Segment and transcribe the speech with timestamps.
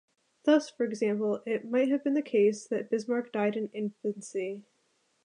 [0.45, 4.63] Thus, for example, it "might have been the case" that Bismarck died in infancy.